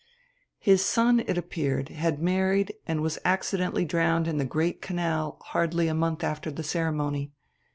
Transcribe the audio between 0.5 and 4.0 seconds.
"His son, it appeared, had married and was accidentally